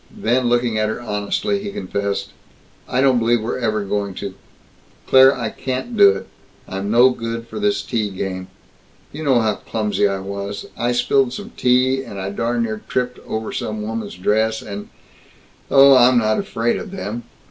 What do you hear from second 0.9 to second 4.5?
honestly, he confessed, "I don't believe we're ever going to.